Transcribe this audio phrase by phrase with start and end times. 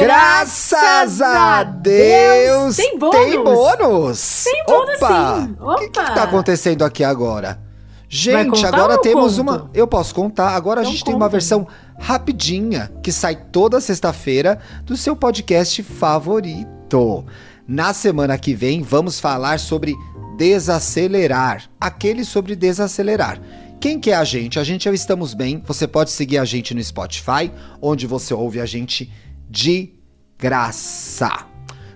[0.00, 2.76] Graças a Deus!
[2.76, 3.16] Tem bônus!
[3.16, 4.44] Tem bônus!
[4.44, 5.40] Tem bônus Opa!
[5.40, 5.56] sim!
[5.60, 7.60] O que, que tá acontecendo aqui agora?
[8.08, 9.40] Gente, agora temos conto?
[9.42, 9.70] uma.
[9.72, 10.50] Eu posso contar.
[10.50, 11.32] Agora a Então gente tem uma conta.
[11.32, 11.66] versão
[11.98, 17.24] rapidinha que sai toda sexta-feira do seu podcast favorito.
[17.66, 19.94] Na semana que vem, vamos falar sobre
[20.36, 23.40] desacelerar aquele sobre desacelerar.
[23.80, 24.58] Quem que é a gente?
[24.58, 25.62] A gente é o Estamos Bem.
[25.66, 29.10] Você pode seguir a gente no Spotify, onde você ouve a gente
[29.48, 29.92] de
[30.38, 31.46] graça.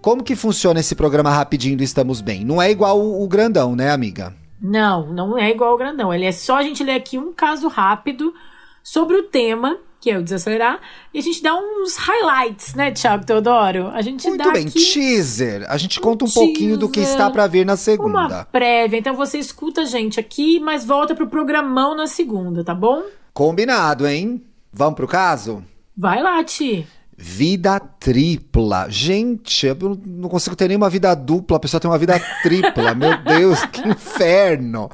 [0.00, 2.44] Como que funciona esse programa rapidinho do Estamos Bem?
[2.44, 4.34] Não é igual o, o grandão, né, amiga?
[4.60, 6.12] Não, não é igual ao grandão.
[6.12, 8.34] Ele é só a gente ler aqui um caso rápido
[8.82, 10.80] sobre o tema, que é o desacelerar,
[11.14, 13.88] e a gente dá uns highlights, né, Thiago Teodoro?
[13.88, 15.64] A gente Muito dá bem, teaser.
[15.68, 18.44] A gente conta um teaser, pouquinho do que está pra vir na uma segunda.
[18.50, 18.98] prévia.
[18.98, 23.04] Então você escuta a gente aqui, mas volta pro programão na segunda, tá bom?
[23.32, 24.42] Combinado, hein?
[24.72, 25.62] Vamos pro caso?
[25.96, 26.86] Vai lá, Ti.
[27.16, 28.86] Vida tripla.
[28.88, 32.94] Gente, eu não- consigo ter nenhuma vida dupla, a pessoa tem uma vida tripla.
[32.96, 34.90] Meu Deus, que inferno.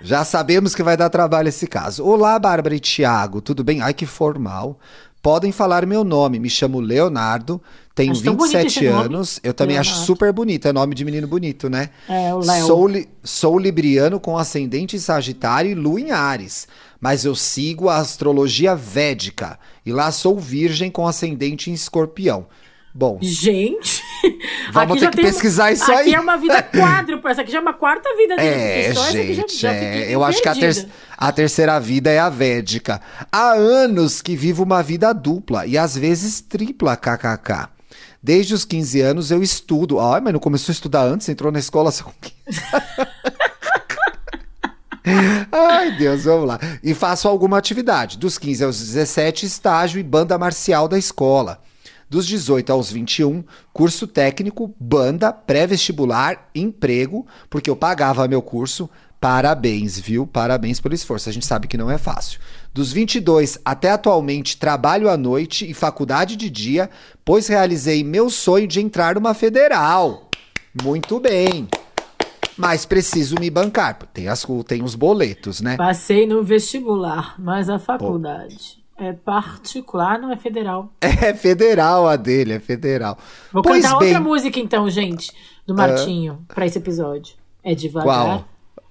[0.00, 2.04] Já sabemos que vai dar trabalho esse caso.
[2.04, 3.82] Olá, Bárbara e Thiago, tudo bem?
[3.82, 4.78] Ai, que formal.
[5.22, 7.60] Podem falar meu nome, me chamo Leonardo,
[8.00, 9.40] tenho Acho tão bonito 27 esse nome, anos.
[9.42, 10.06] Eu também acho Leonardo.
[10.06, 11.90] super bonito, é nome de menino bonito, né?
[12.08, 12.66] É, o Léo.
[12.66, 16.66] Sou, li- sou libriano com ascendente em Sagitário e lua em Ares,
[17.00, 22.46] mas eu sigo a astrologia védica e lá sou virgem com ascendente em Escorpião.
[22.92, 24.02] Bom, Gente,
[24.72, 26.14] Vamos aqui ter que tem pesquisar isso aqui aí.
[26.14, 28.48] é uma vida quádrupla, essa aqui já é uma quarta vida dele.
[28.48, 32.10] é, essa aqui já- gente, já é, eu acho que a, ter- a terceira vida
[32.10, 33.00] é a védica.
[33.30, 37.68] Há anos que vivo uma vida dupla e às vezes tripla, kkk.
[38.22, 39.98] Desde os 15 anos eu estudo.
[39.98, 41.28] Ai, mas não começou a estudar antes?
[41.28, 42.60] Entrou na escola só com 15.
[45.50, 46.60] Ai, Deus, vamos lá.
[46.82, 48.18] E faço alguma atividade.
[48.18, 51.62] Dos 15 aos 17, estágio e banda marcial da escola.
[52.08, 58.90] Dos 18 aos 21, curso técnico, banda, pré-vestibular, emprego, porque eu pagava meu curso.
[59.20, 60.26] Parabéns, viu?
[60.26, 61.28] Parabéns pelo esforço.
[61.28, 62.40] A gente sabe que não é fácil.
[62.72, 66.88] Dos 22 até atualmente, trabalho à noite e faculdade de dia,
[67.22, 70.30] pois realizei meu sonho de entrar numa federal.
[70.82, 71.68] Muito bem.
[72.56, 73.98] Mas preciso me bancar.
[74.12, 75.76] Tem, as, tem os boletos, né?
[75.76, 80.92] Passei no vestibular, mas a faculdade é particular, não é federal.
[81.00, 83.18] É federal a dele, é federal.
[83.52, 85.30] Vou pois cantar bem, outra música então, gente,
[85.66, 87.34] do Martinho, pra esse episódio.
[87.62, 88.04] É devagar.
[88.04, 88.44] Qual?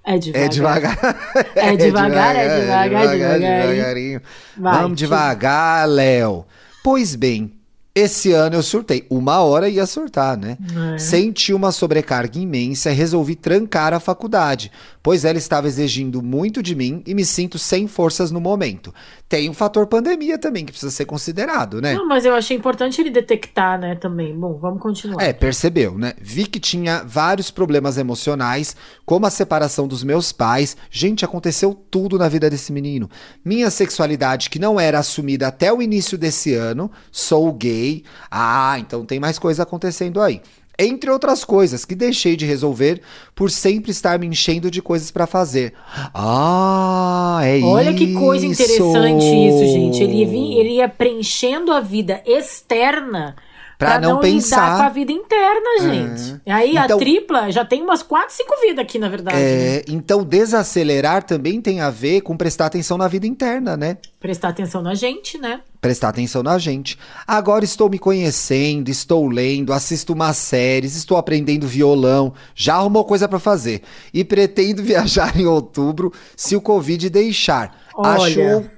[0.09, 0.39] É devagar.
[0.39, 1.55] É devagar.
[1.55, 3.67] É devagar, é devagar, devagarinho.
[3.67, 4.21] devagarinho.
[4.57, 6.45] Vai, Vamos devagar, Léo.
[6.83, 7.58] Pois bem,
[7.99, 9.05] esse ano eu surtei.
[9.09, 10.57] Uma hora ia surtar, né?
[10.95, 10.97] É.
[10.97, 14.71] Senti uma sobrecarga imensa e resolvi trancar a faculdade,
[15.01, 18.93] pois ela estava exigindo muito de mim e me sinto sem forças no momento.
[19.27, 21.93] Tem o fator pandemia também, que precisa ser considerado, né?
[21.93, 24.35] Não, mas eu achei importante ele detectar, né, também.
[24.35, 25.21] Bom, vamos continuar.
[25.21, 26.13] É, percebeu, né?
[26.19, 30.75] Vi que tinha vários problemas emocionais, como a separação dos meus pais.
[30.89, 33.09] Gente, aconteceu tudo na vida desse menino.
[33.45, 37.88] Minha sexualidade, que não era assumida até o início desse ano, sou gay.
[38.29, 40.41] Ah, então tem mais coisa acontecendo aí.
[40.81, 43.01] Entre outras coisas que deixei de resolver
[43.35, 45.73] por sempre estar me enchendo de coisas pra fazer.
[46.13, 47.67] Ah, é isso.
[47.67, 50.01] Olha que coisa interessante isso, gente.
[50.01, 53.35] Ele ele ia preenchendo a vida externa
[53.79, 54.57] Pra não pensar.
[54.73, 56.41] lidar com a vida interna, gente.
[56.45, 59.37] E aí Então- a tripla já tem umas 4, 5 vidas aqui, na verdade.
[59.37, 59.41] né?
[59.77, 63.97] É, então desacelerar também tem a ver com prestar atenção na vida interna, né?
[64.19, 65.61] Prestar atenção na gente, né?
[65.81, 66.99] prestar atenção na gente.
[67.25, 73.29] Agora estou me conhecendo, estou lendo, assisto umas séries, estou aprendendo violão, já arrumou coisa
[73.29, 73.81] pra fazer
[74.13, 77.73] e pretendo viajar em outubro se o Covid deixar.
[77.95, 78.11] Olha,
[78.59, 78.69] Acho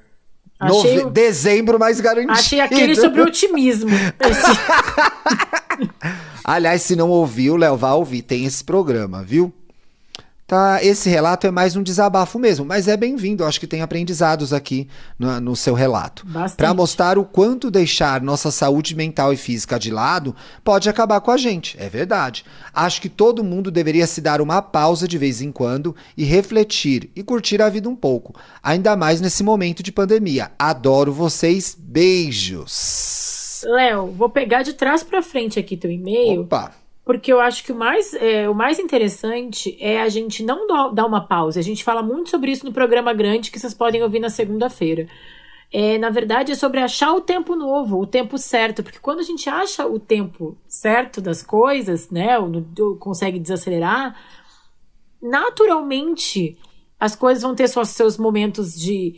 [0.61, 2.33] achei nove- o- dezembro mais garantido.
[2.33, 3.89] Achei aquele sobre otimismo.
[6.43, 9.53] Aliás, se não ouviu, Léo, vá ouvir, tem esse programa, viu?
[10.51, 13.45] Tá, esse relato é mais um desabafo mesmo, mas é bem-vindo.
[13.45, 14.85] Acho que tem aprendizados aqui
[15.17, 16.27] no, no seu relato.
[16.57, 21.31] Para mostrar o quanto deixar nossa saúde mental e física de lado pode acabar com
[21.31, 21.77] a gente.
[21.79, 22.43] É verdade.
[22.73, 27.09] Acho que todo mundo deveria se dar uma pausa de vez em quando e refletir
[27.15, 28.35] e curtir a vida um pouco.
[28.61, 30.51] Ainda mais nesse momento de pandemia.
[30.59, 31.77] Adoro vocês.
[31.79, 33.63] Beijos.
[33.63, 36.41] Léo, vou pegar de trás pra frente aqui teu e-mail.
[36.41, 36.80] Opa.
[37.03, 41.05] Porque eu acho que o mais, é, o mais interessante é a gente não dar
[41.05, 41.59] uma pausa.
[41.59, 45.07] A gente fala muito sobre isso no programa grande que vocês podem ouvir na segunda-feira.
[45.73, 48.83] É, na verdade, é sobre achar o tempo novo, o tempo certo.
[48.83, 52.37] Porque quando a gente acha o tempo certo das coisas, né?
[52.37, 54.15] Ou ou consegue desacelerar,
[55.21, 56.57] naturalmente
[56.99, 59.15] as coisas vão ter suas- seus momentos de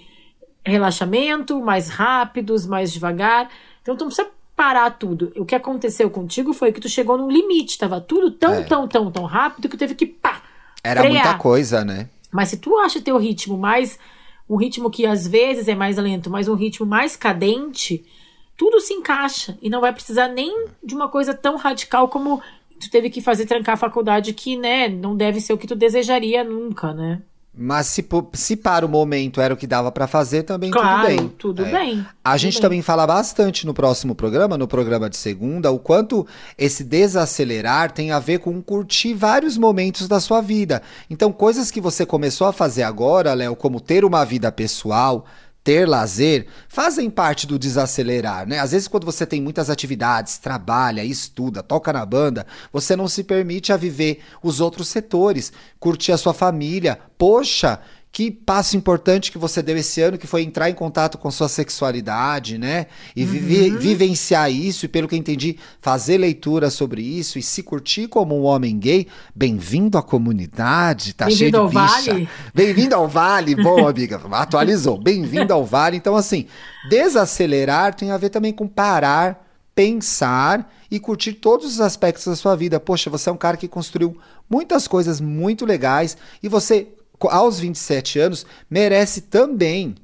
[0.65, 3.50] relaxamento, mais rápidos, mais devagar.
[3.81, 5.31] Então, tu não precisa parar tudo.
[5.35, 8.63] O que aconteceu contigo foi que tu chegou num limite, tava tudo tão, É.
[8.63, 10.41] tão, tão, tão rápido que teve que pá.
[10.83, 11.13] Era frear.
[11.25, 12.09] muita coisa, né?
[12.31, 13.97] Mas se tu acha teu ritmo mais
[14.50, 18.05] um ritmo que às vezes é mais lento, mas um ritmo mais cadente,
[18.57, 22.41] tudo se encaixa e não vai precisar nem de uma coisa tão radical como
[22.79, 25.75] tu teve que fazer trancar a faculdade que, né, não deve ser o que tu
[25.75, 27.21] desejaria nunca, né?
[27.55, 28.03] Mas se,
[28.33, 31.29] se para o momento era o que dava pra fazer, também Claro, tudo bem.
[31.38, 31.71] tudo É.
[31.71, 32.05] bem.
[32.23, 32.61] A tudo gente bem.
[32.61, 36.25] também fala bastante no próximo programa, no programa de segunda, o quanto
[36.57, 40.81] esse desacelerar tem a ver com curtir vários momentos da sua vida.
[41.09, 45.23] Então, coisas que você começou a fazer agora, Léo, como ter uma vida pessoal,
[45.63, 48.60] ter lazer, fazem parte do desacelerar, né?
[48.60, 53.24] Às vezes, quando você tem muitas atividades, trabalha, estuda, toca na banda, você não se
[53.24, 57.00] permite a viver os outros setores, curtir a sua família.
[57.18, 57.80] Poxa,
[58.13, 61.50] que passo importante que você deu esse ano, que foi entrar em contato com sua
[61.50, 62.86] sexualidade, né?
[63.15, 63.80] E Uhum.
[63.80, 68.39] vivenciar isso, e pelo que eu entendi, fazer leitura sobre isso e se curtir como
[68.39, 69.07] um homem gay.
[69.33, 72.12] Bem-vindo à comunidade, tá cheio Bem-vindo de bicha.
[72.13, 72.30] Vale.
[72.54, 74.95] Bem-vindo ao Vale, bom, amiga, atualizou.
[74.95, 75.98] Bem-vindo ao Vale.
[75.98, 76.45] Então, assim,
[76.88, 79.44] desacelerar tem a ver também com parar,
[79.74, 82.80] pensar e curtir todos os aspectos da sua vida.
[82.80, 84.15] Poxa, você é um cara que construiu
[84.48, 86.89] muitas coisas muito legais e você,
[87.21, 89.95] aos 27 anos, merece também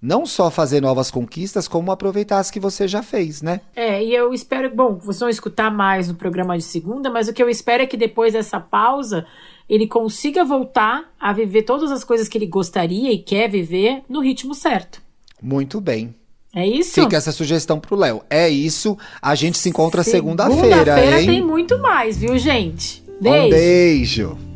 [0.00, 3.60] não só fazer novas conquistas, como aproveitar as que você já fez, né?
[3.74, 7.32] É, e eu espero, bom, vocês vão escutar mais no programa de segunda, mas o
[7.32, 9.26] que eu espero é que depois dessa pausa
[9.68, 14.20] ele consiga voltar a viver todas as coisas que ele gostaria e quer viver no
[14.20, 15.02] ritmo certo.
[15.42, 16.14] Muito bem.
[16.54, 16.94] É isso?
[16.94, 18.22] Fica essa sugestão pro Léo.
[18.30, 18.96] É isso.
[19.20, 23.04] A gente se encontra segunda-feira, Segunda-feira tem muito mais, viu, gente?
[23.06, 23.50] Um Beijo.
[23.50, 24.47] beijo.